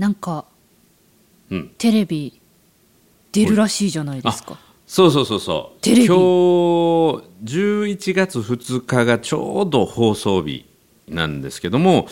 [0.00, 0.46] なんか
[1.50, 1.68] うん。
[1.76, 2.40] テレビ
[3.32, 4.58] 出るらしいじゃないですか。
[4.86, 5.80] そうそうそうそう。
[5.82, 6.06] テレビ。
[6.06, 6.20] 今日
[7.44, 10.64] 11月2日がちょうど放送日
[11.06, 12.06] なんですけども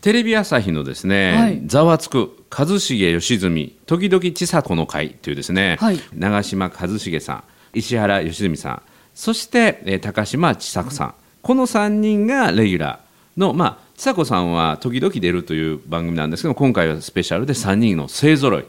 [0.00, 1.62] テレビ朝日のですね「はい。
[1.66, 6.00] ざわつく一茂良純時々千佐子の会」というですね、はい。
[6.12, 8.82] 長嶋一茂さん石原良純さん
[9.14, 18.64] そして、えー高島千佐子さん、この3人がレギュラーのまあ千佐子さんは時々出るという番組なんですけど今回はスペシャルで3人の勢ぞろい。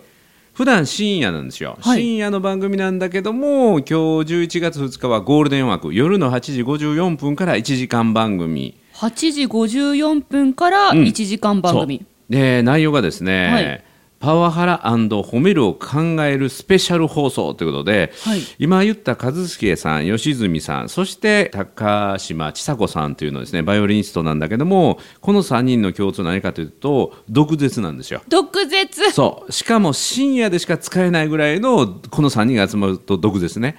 [0.53, 2.01] 普段深夜なんですよ、はい。
[2.01, 8.75] 深夜の番組なんだけども今日11月2日はゴールデン枠夜の8時54分から1時間番組。
[8.95, 11.03] 8時54分からうん。
[11.03, 12.07] 1時間番組、そう。
[12.27, 13.83] で内容がですね、はい
[14.19, 18.41] パワハラ褒めるを考えるスペシャル放送ということで、はい。
[18.59, 28.21] 今言った一茂さん吉住さんそして高島千佐子さんというのはですねバイオリニストなんだけどもこの3人の共通は何かというと毒舌なんですよ。
[28.27, 29.11] 毒舌。
[29.11, 29.51] そう。
[29.51, 33.77] しかも深夜でしか使えないぐらいのこの3人が集まると毒ですね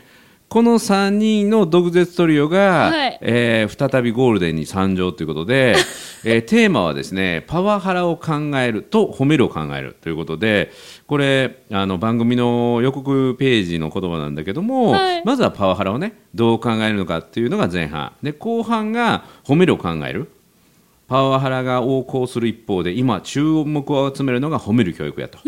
[0.50, 3.18] この3人の毒舌トリオが、はい。
[3.20, 5.76] えー再びゴールデンに参上ということで、
[6.24, 10.72] えーテーマはですねパワハラを考えると褒めるを考えるということで
[11.06, 15.22] これあの番組の予告ページの言葉なんだけども、はい。
[15.24, 18.10] まずはパワハラをねどう考えるのかっていうのが前半。
[18.20, 20.26] で後半が褒めるを考える。
[21.06, 25.38] パワハラが横行する一方で今注目を集めるのが褒める教育やと、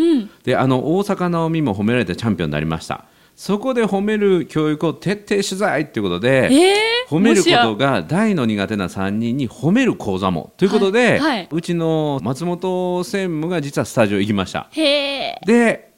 [0.44, 10.52] であの大阪なおみも褒められてチャンピオンになりましたそこで褒める教育を徹底取材ということで、えー、褒めることが大の苦手な3人に褒める講座も。
[10.58, 11.48] ということで、はいはい。
[11.50, 14.68] うちの松本専務が実はスタジオ行きました。
[14.74, 15.92] で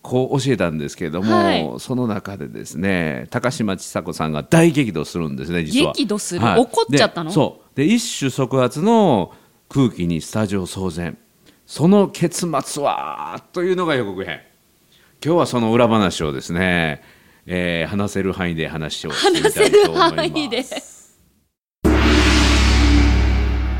[0.00, 1.70] こう教えたんですけれども、はい。
[1.78, 5.92] その中でですね高嶋ちさ子さんが大激怒するんですね実は。
[5.92, 6.44] 激怒する？
[6.44, 7.30] 怒っちゃったの？
[7.30, 7.76] でそう。
[7.76, 9.32] で一種即発の
[9.68, 11.18] 空気にスタジオ騒然。
[11.66, 13.44] その結末は？
[13.52, 14.40] というのが予告編
[15.24, 17.00] 今日はその裏話をですね、
[17.46, 20.16] えー話せる範囲で話をしてみた話せるいと思います。
[20.16, 20.64] 範囲で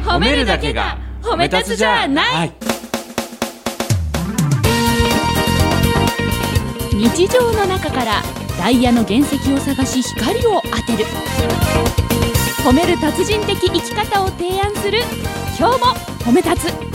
[0.05, 2.53] 褒めるだけが褒め立つじゃない、はい。
[6.93, 8.23] 日常の中から
[8.57, 11.05] ダイヤの原石を探し光を当てる。
[12.65, 15.01] 褒める達人的生き方を提案する。
[15.59, 15.87] 今日も
[16.25, 16.92] 褒め立つ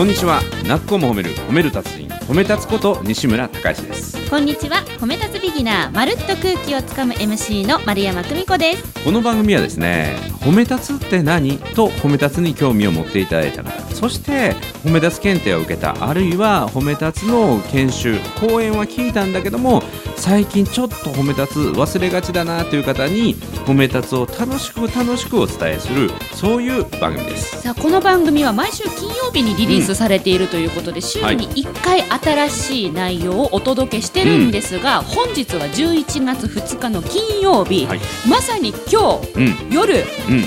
[0.00, 0.40] こんにちは。
[0.66, 4.19] なっこも褒める褒める達人褒め立つこと西村孝之です。
[4.30, 4.76] こんにちは。
[5.00, 9.04] 褒め立つビギナーまるっと空気をつかむ MC の丸山久美子です。
[9.04, 11.58] この番組はですね褒め立つって何？
[11.58, 14.54] と褒め立つに興味を持っていただいた方そして
[14.84, 19.82] 褒め立つ検定を受けたあるいは褒め立つの研修講演は聞いたんだけども
[20.16, 23.34] 最近ちょっと褒め立つ忘れがちだなという方に
[23.66, 27.62] 褒め立つを楽しく楽しくお伝えするそういう番組です。
[27.62, 38.00] さあこの番組は毎週金曜日にリリースされているということで、週に1回新しい内容をお届けしてるんですが、本日は11月2日の金曜日、はい。
[38.28, 39.70] まさに今日うん。
[39.70, 40.02] 夜うん。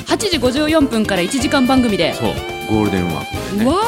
[0.06, 2.14] 8時54分から1時間番組で、
[2.70, 3.72] ゴールデンワークでね。
[3.72, 3.82] わ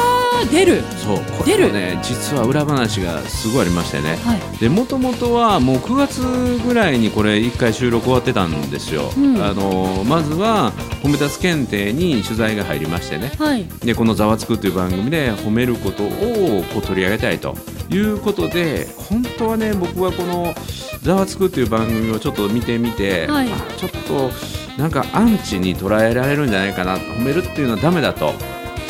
[0.44, 0.82] ー出る。
[0.96, 1.18] そう。
[1.38, 4.16] これもね実は裏話がすごいありましてね。
[4.16, 4.58] はい。
[4.58, 6.20] でもともとはもう9月
[6.64, 9.42] ぐらいにこれ1回収録終わってたんですよ、うん。
[9.42, 10.72] あのまずは
[11.02, 13.32] 褒め立つ検定に取材が入りましてね。
[13.38, 13.64] はい。
[13.84, 17.56] でこの「ざわつく」という番組で褒めることをこう取り上げたいと
[17.90, 20.54] いうことで本当はね僕はこの
[21.02, 24.30] 「ざわつく」という番組をちょっと見てみて、はいあちょっと
[24.78, 28.34] なんかアンチに捉えられるんじゃないかな褒めるっていうのはダメだと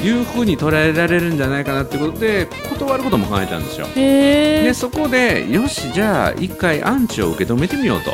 [0.02, 3.86] いうふうに捉えられるんじゃないかなってことで断ることも考えたんですよ。
[3.94, 8.12] でそこでよしじゃあ一回アンチを受け止めてみようと。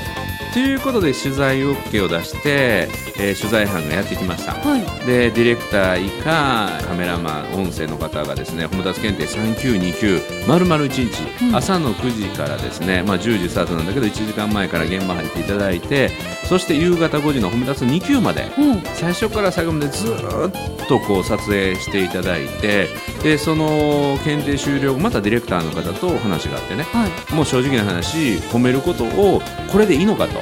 [0.52, 2.88] ということで取材 OK を出して、
[3.18, 4.52] えー取材班がやってきました。
[4.52, 11.56] はいでディレクター以下カメラマン音声の方がですね褒め立つ検定3929丸々1日、うん。
[11.56, 16.10] 朝の9時からですね、まあ、10時スタートなんだけど1時間前から現場入っていただいて
[16.48, 18.82] そして夕方5時の褒め立つ2級までうん。
[18.94, 22.88] 最初から最後までずーっとこう撮影していただいて
[23.22, 27.34] でその検定終了後またディレクターの方と話があってねはい。
[27.34, 29.40] もう正直な話褒めることを
[29.70, 30.40] これでいいのかと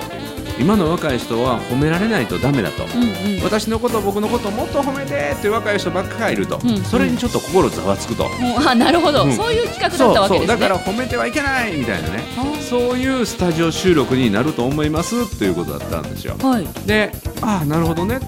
[0.59, 2.85] 今の若い人は褒められないとダメだと。
[2.85, 3.43] うんうん。
[3.43, 9.33] 私のこと僕のこともっと褒めてっていう若い人ばっかりいると、うんそれにちょっと心ざわつくと、もうあ なるほど、うん。
[9.37, 10.47] そういう企画だったわけですね。
[10.49, 10.59] そう。
[10.61, 12.25] だから褒めてはいけないみたいなね。
[12.39, 16.37] あそういうスタジオ収録になると思いますということだったんですよ。
[16.43, 16.67] はい。
[16.87, 18.19] でああなるほどね。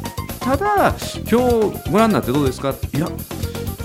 [0.41, 0.95] ただ
[1.31, 2.75] 今日ご覧になってどうですか？
[2.95, 3.09] いや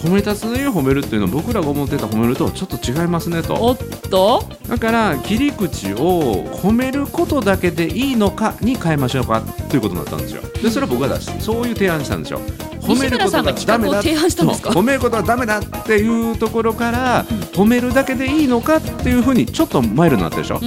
[0.08, 3.56] 褒め立つの言う褒めるっていうのは僕らが思ってた褒めるとちょっと違いますねと。
[3.56, 3.78] おっ
[4.10, 4.42] と？
[4.70, 10.42] だから切り口を褒めることだけでいいのかに変えましょうかということになったんですよ。
[10.64, 12.40] でそれは僕が出してそういう提案したんですよ。
[12.88, 14.72] 西村さんが企画を提案したんですか？
[14.72, 14.84] そう。
[14.84, 20.62] 褒めることはダメだっていうところから、褒めるだけでいいのかっていうふうにちょっとマイルドになったでしょ、う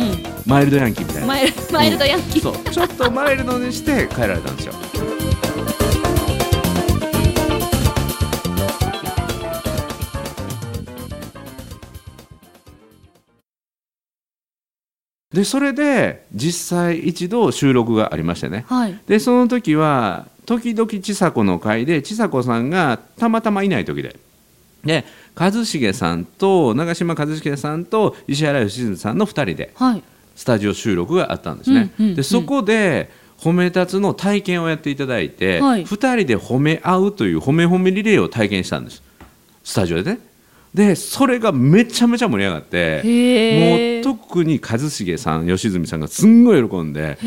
[0.47, 1.27] マイルドヤンキーみたいん、な。
[1.29, 2.71] マイルマイルドヤンキー、そう。
[2.71, 4.75] ちょっとマイルドにして変えられたんですよ
[15.33, 18.65] でそれで実際一度収録がありましてね。
[18.69, 19.01] はい。
[19.07, 24.17] でその時は時々千佐子の会で千佐子さんがたまたまいない時で。
[24.85, 25.05] で
[25.37, 30.03] 一茂さんと長嶋一茂さんと石原良純さんの2人ではい。
[30.35, 31.93] スタジオ収録があったんですね。
[31.99, 35.85] うんうんうんでそこで褒め立つの体験をやっていただいて、はい。
[35.85, 39.03] 2人で褒め合うという褒め褒めリレーを体験したんです。
[39.63, 40.19] スタジオでね。
[40.75, 47.19] でそれがめちゃめちゃ盛り上がってもう特に一茂さん吉住さんがすんごい喜んで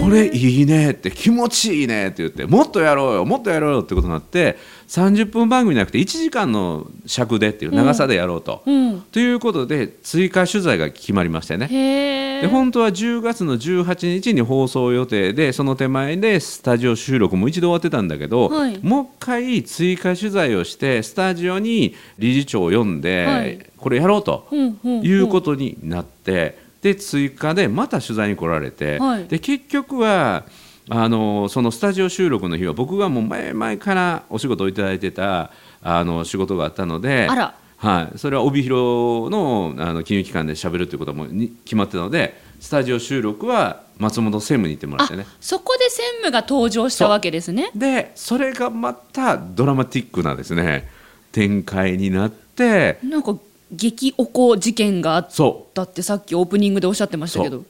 [0.00, 4.56] これいいねって気持ちいいねって言ってもっとやろうよもっとやろうよってことになって
[4.92, 8.62] 30分番組じゃなくて1時間の尺でっていう長さでやろうと。
[8.66, 9.00] うん。
[9.00, 12.42] ということで追加取材が決まりましてね。
[12.42, 18.78] で本当は10月の18日に放送予定でその手前でスタジオ収録も一度終わってたんだけど、はい。
[18.82, 23.66] もう一回追加取材をしてスタジオに理事長を呼んで、はい。
[23.78, 25.06] これやろうとうんうんうん。
[25.06, 29.24] いうことになって、で追加でまた取材に来られて、はい。
[29.26, 30.44] で結局は
[30.88, 35.50] あのそのスタジオ収録の日は僕がもう前々からお仕事をいただいてた
[35.82, 37.26] あの仕事があったので。
[37.28, 37.54] あら。
[37.76, 45.26] はい、それは帯広のあの金融機関で喋るということもに決まってたのでスタジオ収録は松本専務に行ってもらっあてね。
[45.40, 47.72] そこで専務が登場したわけですね。
[47.74, 50.88] でそれがまたドラマティックなですね
[51.32, 53.36] 展開になってなんか
[53.72, 57.64] 激おこ事件があっそたってさっきオープニングでおっしゃってましたけど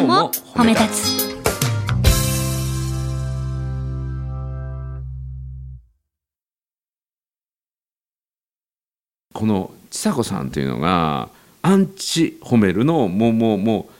[0.00, 1.28] 日も褒め立つ。
[1.28, 1.32] う
[9.34, 11.28] このちさ子さんっていうのが
[11.60, 13.90] アンチ褒めるのもうもうも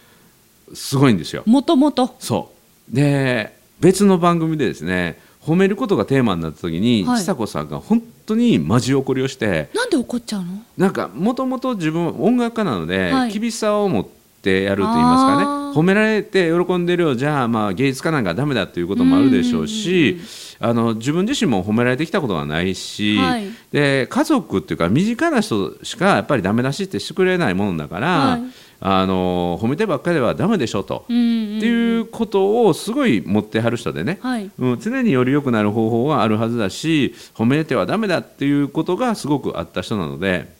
[0.70, 1.42] うすごいんですよ。
[1.44, 2.16] もともと。
[2.18, 2.50] そ
[2.90, 2.94] う。
[2.94, 7.18] で別の番組でですね褒めることがテーマになった時に、はい。
[7.18, 15.60] ちさ子さんが本当にマジ怒りをしてなんで怒っちゃうのなんかもともと自分音楽家なので、はい厳しさを持ってやると言いますかね。
[15.70, 20.20] 褒められて喜んでるよじゃあまあ芸術家なんかダメだということもあるでしょうし
[20.58, 23.46] あの自分自身も褒められてきたことがないし、はい。
[23.72, 28.42] で家族っていうか身近な人しかやっぱりダメ出しってしてくれないものだから、はい。
[28.82, 31.56] あの褒めてばっかりではダメでしょと、うんうん。
[31.58, 34.50] っていうことをすごい持ってはる人でね、はい。
[34.58, 40.59] うん、常により良くなる方法はあるはずだし褒めてはダメだっていうことがすごくあった人なので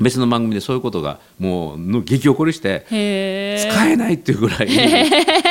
[0.00, 2.94] 別の番組でそういうことがもうの激起こりして使
[3.86, 4.68] えないっていうぐらい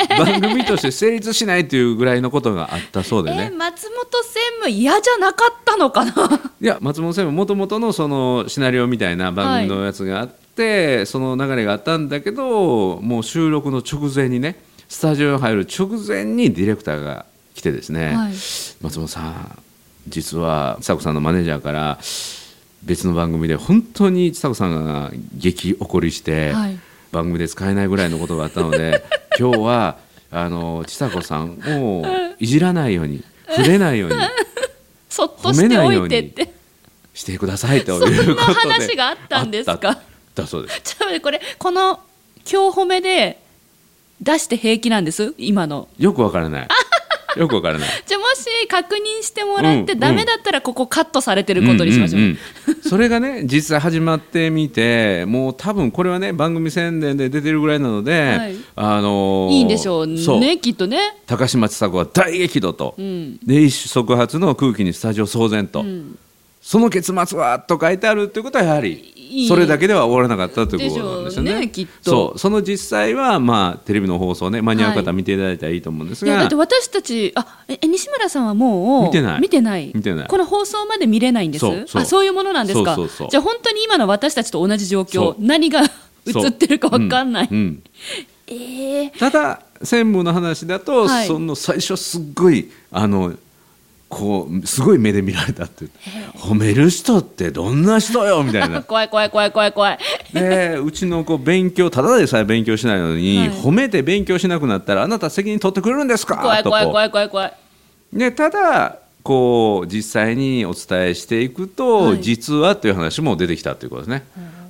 [0.10, 3.52] 番組として成立しないっていうぐらいのことがあったそうでえね。
[3.52, 6.12] 松本専務嫌じゃなかったのかな？
[6.60, 17.26] いや松本さんももともとのそのシナリオみたいな番組のやつがあって、その流れがあったんだけどもう収録の直前にねスタジオに入る直前にディレクターが
[17.56, 18.34] 来てですね、はい。
[18.82, 19.58] 松本さん
[20.10, 21.98] 実はちさ子さんのマネージャーから
[22.86, 26.80] 別の番組で本当にちさ子さんが激怒りして、はい。
[27.12, 29.04] 番組で使えないぐらいのことがあったので
[29.40, 29.98] 今日は
[30.32, 32.04] あのちさ子さんを
[32.40, 33.24] いじらないように
[33.56, 34.16] 触れないように
[35.10, 36.52] そっとしておいてって。
[37.14, 37.98] してくださいとい
[38.32, 38.68] うことで。
[38.68, 39.78] な話があったんですか？
[39.78, 40.02] た。
[40.42, 40.82] だそうです。
[40.84, 42.00] ちょっと待ってこれこの
[42.52, 43.40] 今日褒めで
[44.20, 45.36] 出して平気なんです？
[45.38, 45.88] 今の。
[46.00, 46.68] よくわからない
[47.40, 47.90] よくわからない。
[48.06, 52.38] じゃあもし確認してもらってうんダメだったらここカットされてることにしましょう,、んんん。
[52.88, 58.56] それがね実際始まってみてもう多分これはね番組宣伝で出てるぐらいなので、はい。
[58.76, 60.08] あのーいいんでしょう
[60.40, 60.98] ねきっとね。
[61.28, 63.40] 高嶋ちさ子は大激怒と、うん。
[63.46, 66.18] で一触発の空気にスタジオ騒然と、ん。
[66.62, 69.14] その結末はと書いてあるということはやはり
[69.48, 71.60] それだけでは終わらなかったということなんですよね。
[71.60, 72.10] ねきっと。
[72.10, 72.40] そう。
[72.40, 76.34] その実際は、まあ、テレビの放送ね間に合う方は見ていただいたらいいと思うんですが、い。
[76.36, 79.42] やだって私たちあええ西村さんはもう見てない。
[79.42, 79.92] 見てない。
[79.94, 80.28] 見てない。
[80.28, 81.62] この放送まで見れないんです。
[81.62, 82.02] そうそう。
[82.02, 82.98] あそういうものなんですか。
[83.30, 87.84] じゃあ本当に今の私たちと同じ状況何が映ってるか分かんない、うんうん。
[88.48, 91.28] ええただ専務の話だと、はい。
[91.28, 93.34] その最初すっごいあの
[94.14, 95.86] こうすごい目で見られたって
[96.38, 98.82] 褒める人ってどんな人よみたいな。
[98.84, 100.00] 怖い怖い怖い怖い怖い
[100.34, 103.50] でうちの子勉強ただでさえ勉強しないのに、はい。
[103.50, 106.38] 褒めて勉強しなくなったらあなた責任取ってくれるんですか？
[106.38, 107.54] 怖い怖い怖い怖い怖い
[108.14, 108.18] う。
[108.18, 112.22] ね、ただこう実際にお伝えしていくと、はい。
[112.22, 114.24] 実話という話も出てきたということですね。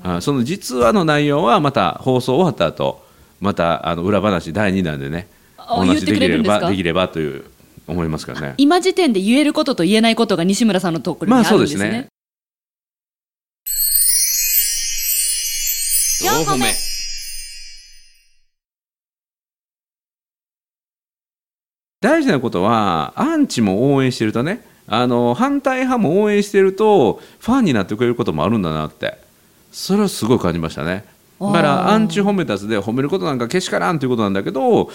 [0.04, 3.04] あその実話の内容はまた放送終わった後
[3.40, 7.46] またあの裏話第2弾でねあお話しできればできればという
[7.88, 8.54] 思いますからね。
[8.58, 11.80] 今時点で言えることと言えないことが西村さんのところにあるんですね。
[11.80, 12.08] まあそうですね。
[16.22, 16.74] 四歩目。
[22.02, 29.18] 大事なことはアンチも応援してるとねあの反対派も応援してるとファンになってくれることもあるんだなって。
[29.72, 31.04] それはすごい感じましたね。
[31.42, 34.90] だからアンチ褒めたつで褒めることなんかけしからんということなんだけど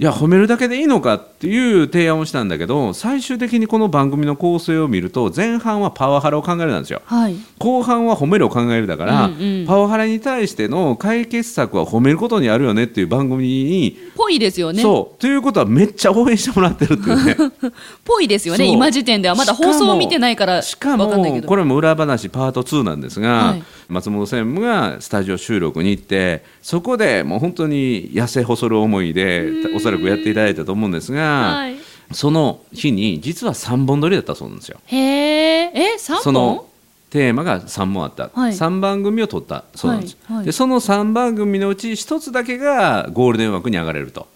[0.00, 7.34] いや褒めるだけでいいのかっていう提案をしたんだけど最終的にこの番組の構成を見ると前半はパワハラを考えるなんですよはい。
[7.58, 14.82] 後半は褒めるを考えるだから、うんうんパワハラに対しての解決策は褒めることにあるよねっていう番組にぽいですよね。
[14.82, 17.36] そうということはめっちゃ応援してもらってるっていうね
[18.04, 18.66] ぽいですよね。
[18.66, 20.96] 今時点ではまだ放送を見てないからしか。
[20.96, 21.08] も
[21.44, 31.76] これも裏話パート2なんですが、はい松本専務がスタジオ収録に行ってそこでもう本当に痩せ細る思いでおそらくやっていただいたと思うんですが、はい。
[32.12, 34.80] その日に実は3本撮りだったそうなんですよ。
[34.86, 35.72] へえ。
[35.74, 36.22] え、三本？
[36.22, 36.64] その？
[37.10, 44.28] テーマが3本あった、はい3番組を撮ったそうなんです、はいはいでその3番組のうち1つだけがゴールデン枠に上がれると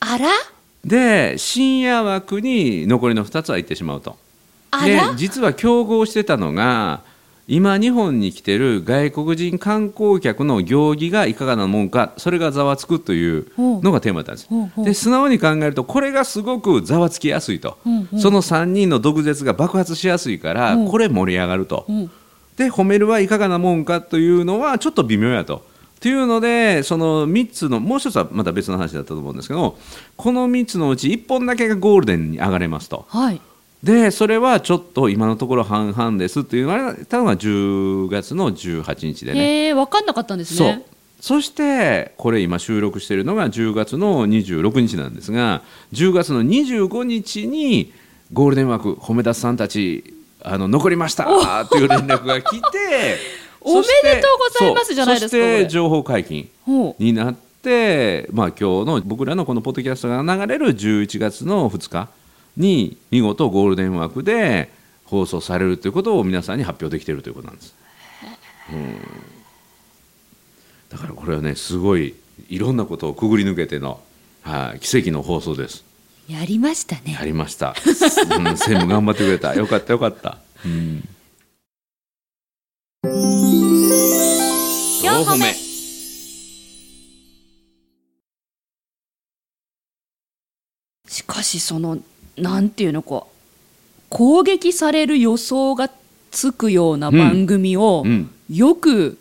[0.00, 0.28] あら？
[0.84, 4.18] で深夜枠に残りの2つは行ってしまうと
[4.84, 5.14] であら？
[5.16, 7.00] 実は競合してたのが
[7.46, 22.10] 今日本に来てる外国人観光客の行儀がいかがなもんかそれがざわつくというのがテーマだったんですほうほうで素直に考えるとこれがすごくざわつきやすいと、うんうんその3人の毒舌が爆発しやすいから、うんこれ盛り上がると、うん。
[22.56, 25.64] で褒めるはいかがなもんかというのはちょっと微妙やと。
[26.00, 29.78] というのでその3つのもう一つはまた別の話だったと思うんですけど
[30.16, 33.06] この3つのうち1本だけがゴールデンに上がれますと。
[33.08, 33.40] はい。
[33.84, 39.40] でそれはちょっと今のところ半々ですって言われたのが10月の18日でね。
[39.40, 40.86] へえ、わかんなかったんですそうね。
[41.20, 45.62] そしてこれ今収録しているのが10月の26日なんですが
[45.92, 47.92] 10月の25日に
[48.32, 51.24] ゴールデン枠褒めたつさんたちあの残りました
[51.66, 53.18] という連絡が来て
[53.60, 56.48] おめでとうございますじゃないですかそして情報解禁。
[56.98, 62.08] になって、まあ、今日の僕らのこのポッドキャストが流れる11月の2日
[62.56, 64.70] に見事ゴールデン枠で
[65.04, 67.74] 放送されるということを皆さんに発表できているということなんです。
[68.72, 68.96] うん
[70.90, 72.14] だからこれはねすごい
[72.48, 74.00] いろんなことをくぐり抜けての、
[74.42, 75.84] はい、奇跡の放送です。
[76.28, 77.24] やりましたねや。
[77.24, 77.74] りました。
[77.74, 79.54] うん、専務頑張ってくれた。
[79.54, 80.38] よかったよかった。
[80.64, 81.08] うん。
[83.04, 85.52] 4歩目
[91.06, 91.98] しかしその
[92.36, 93.34] なんていうのこう
[94.10, 95.90] 攻撃される予想が
[96.30, 99.18] つくような番組をうんよく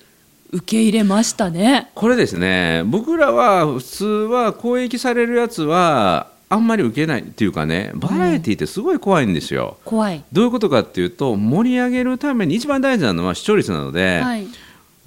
[0.52, 1.90] 受け入れましたね。
[1.96, 9.78] これですね僕らは普通は攻撃されるやつはあんまり受けないっていうかねバラエティってすごい怖いんですよ。
[9.86, 10.24] 怖い。
[10.32, 14.46] どういうことかっていうと盛り上げるために一番大事なのは視聴率なので、はい。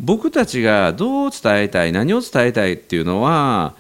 [0.01, 3.75] 僕たちがどう伝えたい何を伝えたいっていうのは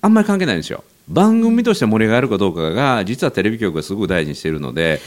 [0.00, 0.82] あんまり関係ないんですよ。
[1.08, 5.00] 番組として盛り上がるかどうかが実はテレビ局がすごく大事にしているので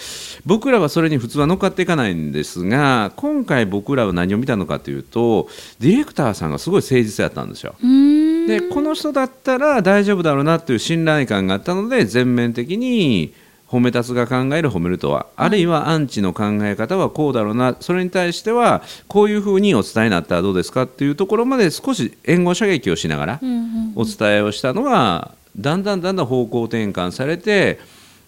[0.46, 7.76] 僕らはそれに普通は乗っかっていかないんですが今回僕らは何を見たのかというとディレクターさんがすごい誠実やったんですよ。
[8.48, 13.34] でこの人だったら大丈夫だろうなっていう信頼感があったので全面的に
[13.70, 23.40] 褒めたつが考える褒めるとは、あるいはアンチの考え方はこうだろうなそれに対してはこういうふうにお伝えになったらどうですかっていうところまで少し援護射撃をしながら
[23.96, 27.80] お伝えをしたのがだんだんだんだん方向転換されて、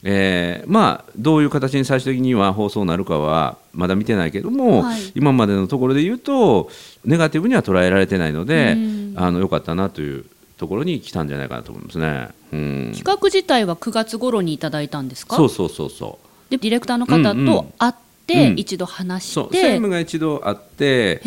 [0.03, 5.11] えーまあ、どういう形に最終的には放送になるかはまだ見てないけども、はい。
[5.15, 6.69] 今までのところで言うと
[7.05, 9.13] ネガティブには捉えられてないので、うん。
[9.15, 10.25] あのよかったなという
[10.57, 12.29] ところに来たんじゃないかなと思いますね。
[12.53, 15.35] うん、企画自体は9月頃にいただいたんですか？
[15.35, 16.19] そうそうそうそ
[16.49, 16.51] う。
[16.51, 17.93] でディレクターの方と会っ
[18.33, 18.59] て、うん。
[18.59, 19.45] 一度話そう。
[19.45, 21.21] して専務が一度会って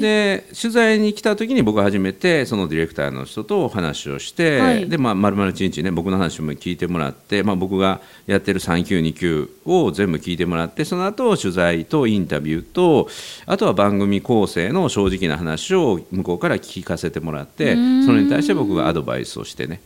[0.00, 4.88] で取材に来た時に僕は初めてそのディレクターの人と話をして、はい。
[4.88, 13.08] でまあ丸々一日ね僕の話も聞いてもらって、まあ、僕がやってる3級2級を全部聞いてもらってその後取材とインタビューと
[13.46, 19.80] あとは番組構成の正直な話を向こうから聞かせてもらってそれに対して僕がアドバイスをしてね、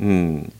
[0.00, 0.52] うん、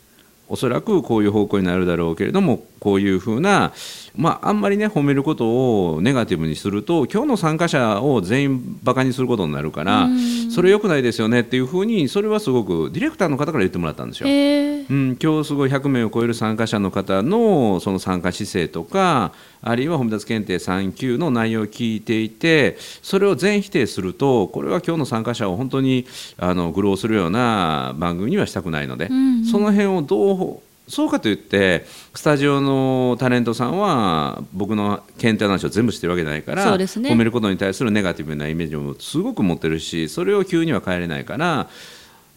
[0.48, 3.72] おそらくこういう方向になるだろうけれどもこういうふうな、
[4.16, 10.08] まあ、あんまりね褒めることをネガティブにすると今日の参加者を全員バカにすることになるから
[10.52, 14.28] それ良くないですよねっていうふうにそれはすごくディレクターの方から言ってもらったんですよ。
[14.28, 26.04] へえうん、今日すごい100名を超える参加者の方のその参加姿勢とかあるいは褒め立つ検定3級の内容を聞いていてそれを全否定するとこれは今日の参加者を本当に
[26.36, 29.08] あの愚弄するような番組にはしたくないので、
[29.48, 37.10] その辺をどうそうかといってスタジオのタレントさんは僕の検定の話を全部してるわけじゃないから、そうですね。
[37.10, 41.68] 褒めることに対するネガティブなイメージもすごく持ってるしそれを急には変えれないから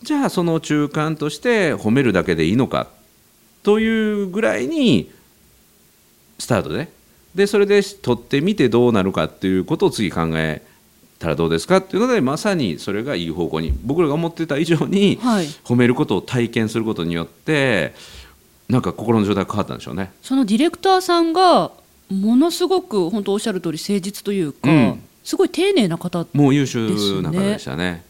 [0.04, 2.88] じゃあその中間として褒めるだけでいいのか
[3.64, 5.12] というぐらいに
[6.38, 6.90] スタートで
[7.34, 10.62] でそれで取ってみてどうなるかっていうことを次考え
[11.20, 15.46] たらどうですかっていうのでまさにそれがいい方向に僕らが思ってた以上にはい。
[15.64, 17.94] 褒めることを体験することによって
[18.70, 20.12] なんか心の状態が変わったんでしょうね。
[20.22, 21.72] そのディレクターさんが
[22.10, 25.02] ものすごく本当おっしゃる通り誠実というか、うん。
[25.24, 28.04] すごい丁寧な方もう優秀な方でしたね。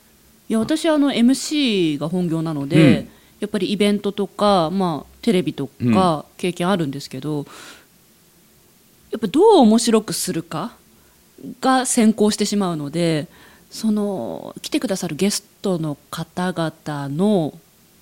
[0.48, 3.10] いや私あの MC が本業なので、うん。
[3.40, 7.46] やっぱりイベントとか、まあ、テレビとか経験あるんですけど、
[9.12, 10.76] やっぱどう面白くするか
[11.62, 13.28] が先行してしまうので
[13.70, 17.54] その来てくださるゲストの方々の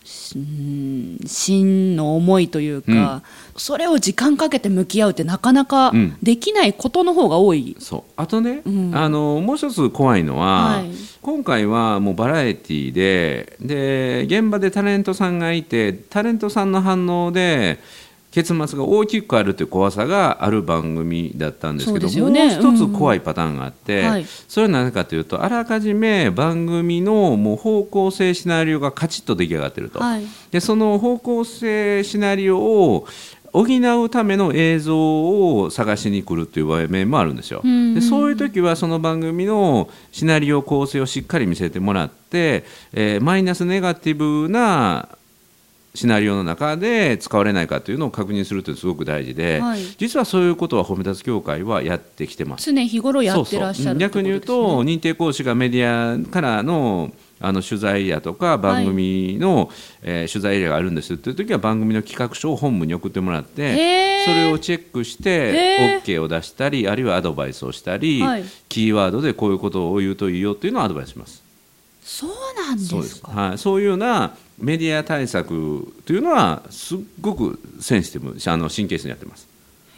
[0.03, 3.23] 真の思いというか、
[3.55, 6.17] それを時間かけて向き合うってなかなかうん。
[6.21, 7.75] できないことの方が多い。
[7.79, 8.03] そう。
[8.15, 8.95] あとね、うん。
[8.95, 10.91] あのもう一つ怖いのは、はい。
[11.21, 17.79] 今回はもうバラエティーでで現場でタレントさんがいてタレントさんの反応で
[18.33, 22.59] 結末が大きく変わるという怖さがある番組だったんですけどね。
[22.59, 24.09] もう一つ怖いパターンがあって、うん。
[24.09, 24.25] はい。
[24.47, 29.99] それは何かというとあらかじめ番組のもう方向性シナリオがカチッと出来上がってると。
[29.99, 30.25] はい。
[30.49, 33.07] でその方向性シナリオを
[33.51, 37.61] 補うための映像を探しに来るっていう場面もあるんですよ。
[37.63, 37.93] うんうん。
[37.93, 42.63] でそういう時はその番組のシナリオ構成をしっかり見せてもらって、
[42.93, 45.07] えーマイナスネガティブな
[45.95, 49.81] シナリオの中で使われないかというのを確認するというのはすごく大事で、はい。
[49.97, 52.71] 実はそういうことは褒め立つ協会はやってきてます。
[52.71, 53.97] 常日頃やってらっしゃるそうそう。
[53.97, 59.69] 逆に言うと、認定講師がメディアからのあの取材やとか番組の、
[60.01, 68.45] えー取材エリアがあるんですっていう時は番組の企画書を本部に送ってもらってそれをチェックして OK を出したりあるいはアドバイスをしたり、はい。
[68.69, 71.43] キーワードでこういうことを言うといいよっていうのをアドバイスします。
[72.01, 72.95] そうなんですか。
[72.95, 73.21] そうです。
[73.25, 79.53] はい、そういうようなメディア対策というのはすっごくセンシティブあの神経質にやってます。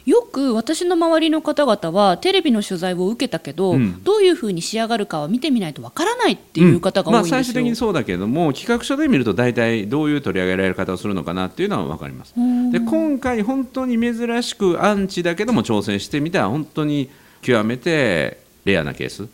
[0.06, 4.04] よく私の周りの方々はテレビの取材を受けたけど、うん。
[4.04, 12.34] どういうふうに仕上がるかは見てみないとわからないっていう方が多いんですよ、まあ、最終的にそうだけれども企画書で見ると大体どういう取り上げられ方をするのかなっていうのは分かります。
[12.36, 12.70] うん。
[12.70, 17.10] で今回本当に珍しくアンチだけども挑戦してみた本当に
[17.42, 19.28] 極めてレアなケース、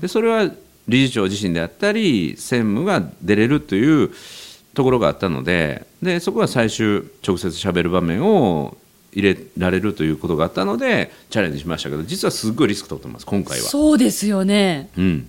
[0.00, 0.50] でそれは
[0.88, 4.10] 理事長自身であったり専務が出れるという
[4.78, 8.76] ところがあったのででそこは最終直接しゃべる場面を
[9.12, 13.66] 入れられるということがあったのでチャレンジしましたけど実はすっごいリスク取ってます今回は。
[13.66, 14.88] そうですよね。
[14.96, 15.28] うん、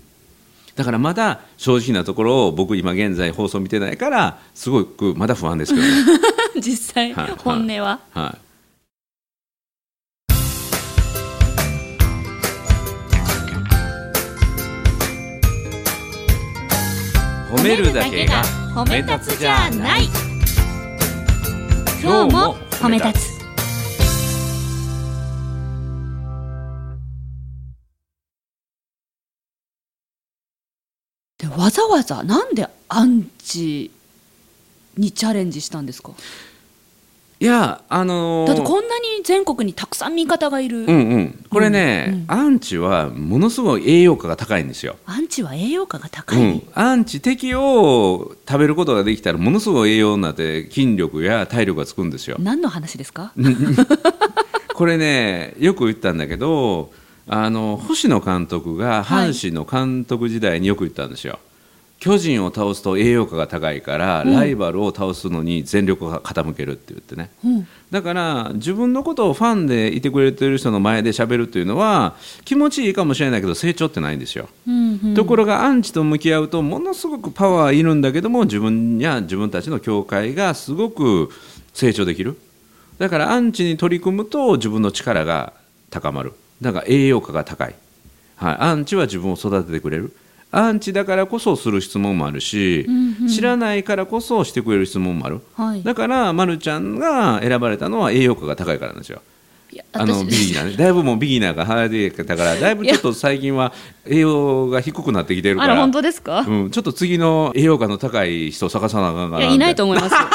[0.76, 5.92] だからまだ正直なところを僕今現在放送見てないからすごくまだ不安ですけどね、
[6.62, 7.32] 実際はい。
[7.40, 8.02] 本音は。
[8.12, 8.38] は
[17.50, 20.04] い、褒めるだけが褒め立つじゃない。
[22.02, 23.40] 今日も褒め立つ。
[31.38, 33.92] でわざわざなんでアンチ
[34.98, 36.12] にチャレンジしたんですか？
[37.42, 41.46] いやあのーだってこんなに全国にたくさん味方がいる、うんうん。
[41.50, 42.26] これね、うんうん。
[42.28, 44.98] アンチはものすごい栄養価が高いんですよ。
[45.06, 52.36] アンチは栄養価が高い、うん、アンチ敵を食べることができたらものすごい栄養になって筋力や体力がつくんですよ。
[52.40, 53.32] 何の話ですか？
[54.76, 56.92] これねよく言ったんだけど
[57.28, 59.30] あの星野監督がはい。
[59.30, 61.40] 阪神の監督時代によく言ったんですよ。
[62.00, 64.34] 巨人を倒すと栄養価が高いから、うん。
[64.34, 67.30] ライバルを倒すのに全力が傾けるって言ってね。
[67.44, 67.68] うん。
[67.92, 74.48] だから自分のことをファンでいてくれてる人の前で喋るっていうのは気持ちいいかもしれないけど成長ってないんですよ。
[74.66, 75.14] うんうん。
[75.14, 81.30] ところがアンチと向き合うとものすごくパワーいるんだけども自分や自分たちの教会がすごく
[81.74, 82.38] 成長できる。
[82.98, 85.54] だからアンチに取り組むと自分の力が
[85.90, 86.32] 高まる。
[86.62, 87.76] だから栄養価が高い、
[88.36, 90.14] はい、アンチは自分を育ててくれる
[90.52, 93.28] アンチだからこそする質問もあるし、うんうん。
[93.28, 95.42] 知らないからこそしてくれる質問もある。
[95.56, 95.84] はい。
[95.84, 99.22] だから、ま、るちゃんが選ばれたのは栄養価が高いからなんですよ。
[99.94, 100.72] あの私ビギナー。
[100.72, 103.72] ねだいぶもうビギナーが入ってきたからだいぶちょっと最近は
[104.06, 105.76] 栄養が低くなってきてるから。
[105.76, 110.20] 本当ですか、うん、ちょっと次の栄養価の高い人を探さなあかんかないやいないと思いますよ。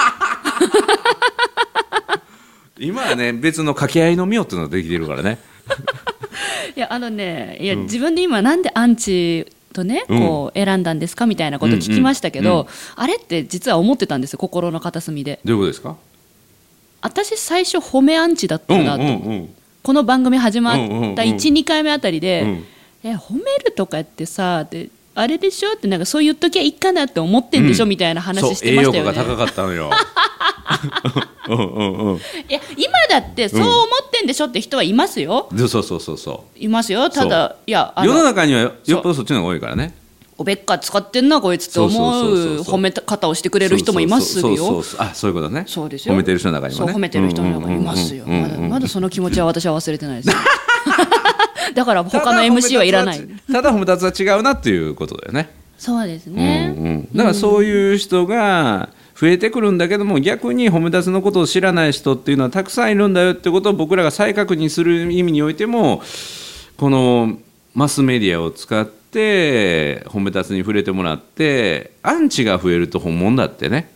[2.79, 5.39] 今はね別の掛け合いの妙っていうのができてるからね。
[6.77, 10.19] いやあのねいや、自分で今なんでアンチとねうん。
[10.21, 15.41] こう選んだんですかみたいなこと聞きましたけど、あれって実は思ってたんですよ心の片隅で。
[15.45, 15.97] どういうことですか？
[17.03, 19.03] 私最初褒めアンチだったなと、
[19.83, 22.65] この番組始まったうんうんうん12、回目あたりで、うん。
[23.03, 25.75] え褒めるとかってさであれでしょ？
[25.75, 27.91] ってなんかそう言っときゃいいかなって思ってんでしょ、うん。
[27.91, 29.11] みたいな話してましたよね。
[29.11, 29.91] 栄養価が高かったのよ
[31.49, 32.17] うんうんうん。
[32.49, 33.69] いや今だってそう思
[34.07, 37.09] ってんでしょって人はいますよ、でそうそうそうそいますよ。
[37.11, 39.95] ただいやう世の中にはよよっぽどそっちの方が多いからね。
[40.37, 44.83] おべっか使ってんなこいつって思そう褒め方をしてくれる人もいますよ。
[44.99, 45.65] あそういうことね。
[45.69, 46.15] そうですよ。
[46.15, 46.93] 褒めてる人の中にもね。
[46.93, 48.25] そう褒めてる人の中にいますよ。
[48.27, 50.37] うんうんうんまだまだその気持ちは私は忘れてないです。
[51.75, 53.21] だから他の MC はいらない。
[53.53, 55.51] ただ褒め立つは違うなっていうことだよね。
[55.79, 58.89] そうですね、うんうん、だからそういう人が
[59.25, 66.03] 増えてくるんだけども逆に褒め立つのことを知らない人っていうのはたくさんいるんだよってことを僕らが再確認する意味においても
[66.77, 67.39] この
[67.73, 73.91] マスメディアを使って褒め立つに触れてもらってアンチが増えると本物だってね。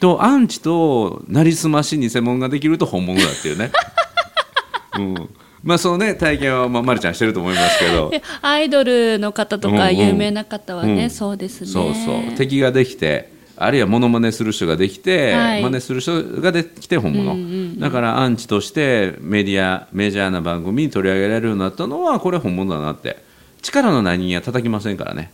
[0.00, 3.70] とアンチとなりすまし偽物ができると本物だっていうね。
[4.98, 5.14] うん。
[5.62, 8.10] まあそのね体験はまあまるちゃんしてると思いますけど。
[8.10, 11.10] で アイドルの方とうんうんか有名な方はね、うん。
[11.10, 11.66] そうですね。
[11.68, 12.36] そうそう。
[12.36, 15.62] 敵ができてあるいはモノマネする人ができて、はい。
[15.62, 23.22] 真似する人ができて本物、うんうんうんだからアンチとしてメディアメジャーな番組に取り上げられるようになったのはこれ本物だなって。
[23.62, 25.30] 力のない人間は叩きませんからね。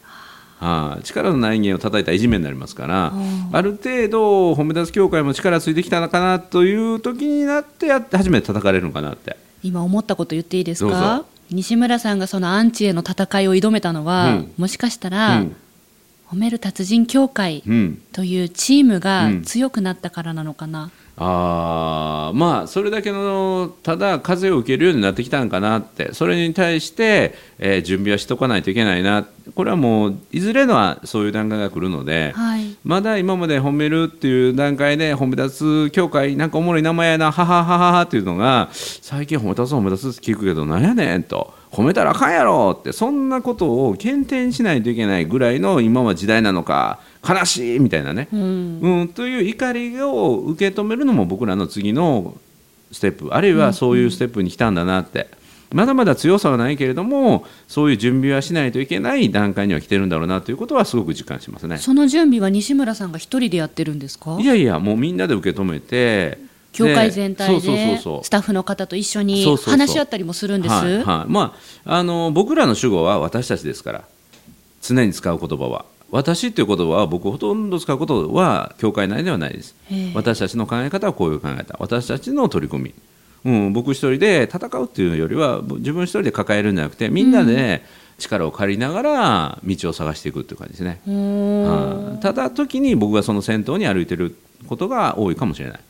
[0.59, 1.05] はい。
[1.05, 3.13] 力のない人間を叩いたらいじめになりますから、
[3.53, 9.37] ある程度褒め立つ協会も力ついてきたのかなという時になってやって初めて叩かれるのかなって。
[9.63, 11.19] 今思ったこと言っていいですか？
[11.19, 11.27] ぞ。
[11.51, 14.53] 西村さんがそのアンチへの戦いを挑めたのは、うん。
[14.59, 15.57] もしかしたら、うん
[16.31, 18.03] 褒める達人協会うん。
[18.13, 19.43] というチームがうん。
[19.43, 26.13] 強くなったからなのかな、あーまあそれだけのただ風を受けるようになってきたんかなって。
[26.15, 29.27] それに対して、えー準備はしとかないといけないな。
[29.55, 32.77] これはもういずれのはそういう段階が来るので、はい。
[32.85, 48.81] まだ今まで褒めるっていう段階で褒め立つ協会なんかおもろい名前やなはははははっていうのが最近褒め立つ褒め立つって聞くけどなんやねんと褒めたらあかんやろってそんなことを検定しないといけないぐらいの今は時代なのか悲しいみたいなね、うん。
[48.81, 52.37] うん、という怒りを受け止めるのも僕らの次の
[52.93, 55.29] ステップあるいはそういうステップに来たんだなって、
[55.73, 61.79] まだまだ強さはないけれどもそういう準備はしないといけない段階には来てるんだろうなということはすごく実感しますね。
[61.79, 64.39] その準備は西村さんが一人でやってるんですか？
[64.41, 66.39] いやいやもうみんなで受け止めて
[66.77, 70.75] 協会全体でスタッフの方と一緒に話し合ったりもするんです。
[71.05, 74.05] まあ、あの僕らの主語は私たちですから。
[74.83, 75.85] 常に使う言葉は。
[76.13, 79.75] 私っていう言葉は僕ほとんど使うことは教会内ではないです。
[80.15, 81.77] 私たちの考え方はこういう考え方。
[81.81, 82.95] 私たちの取り組
[83.45, 87.83] み、うん、僕一人で戦うっていうよりは自分一人で抱えるんじゃなくてみんなで
[88.19, 92.11] 力を借りながら道を探していくっていう感じですね、うーん。
[92.11, 92.21] はい。
[92.21, 94.37] ただ時に僕がその先頭に歩いてる
[94.69, 95.81] ことが多いかもしれない、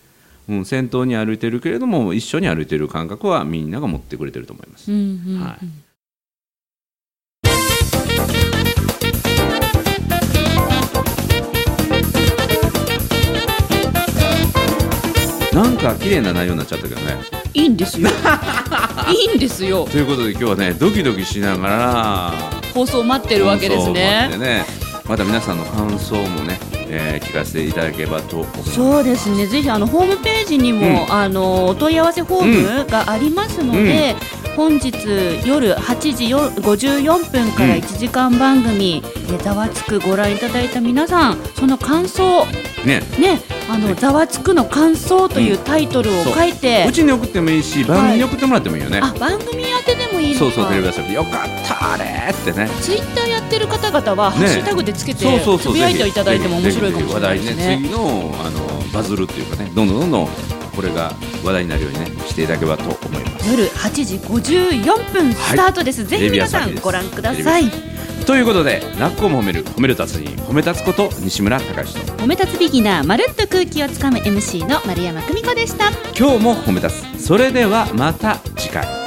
[0.49, 5.41] うん、先頭に歩いてるけれども一緒に歩いてる感覚はみんなが持ってくれてると思います、うんうんうん。
[5.43, 5.87] はい。
[15.57, 17.17] なんか綺麗な内容になっちゃったけどね。
[17.55, 18.11] いいんですよ。
[19.09, 19.89] いいんですよ。
[19.91, 22.35] ということで今日はねドキドキしながら
[22.75, 24.37] 放送待ってるわけですね。
[24.37, 24.67] ね。
[25.09, 28.75] また皆さんの感想もね、えー聞かせていただければと思います。
[28.75, 29.46] そうですね。
[29.46, 31.12] ぜひあのホームページにも、うん。
[31.12, 34.14] あのお問い合わせフォームがありますので、
[34.57, 34.92] 本日
[35.44, 37.81] 夜8時よ54分からうん。
[37.81, 42.46] 1時間番組「えざわつく」ご覧いただいた皆さんその感想
[42.87, 43.03] ね。
[43.18, 50.38] ねあのざわつくの感想というタイトルを書いて、うちに送ってもいいし番組に送ってもらってもいいよね、あ番組宛てでもいいのか。
[50.38, 51.09] そうそうテレビ朝日。
[51.09, 51.33] でよかっ
[51.66, 52.70] たあれってね。
[52.81, 57.79] ツイッターやってる方々は、ハッシュタグでつけてつぶやいていただいても面白いかもしれないですね。
[57.83, 58.61] 次のあの
[58.92, 60.29] バズるっていうかねどんどんどんどん
[60.75, 63.51] これが話題になるようにねしていただければと思います。
[63.51, 67.96] 夜8時54分スタートです、ぜひ皆さんご覧ください
[68.27, 72.12] ということで「なっこも褒める褒める達人褒め立つこと西村隆之と。
[72.15, 79.06] 褒め立つビギナーまるっと空気をつかむ MC の丸山久美子でした今日も褒め立つそれではまた次回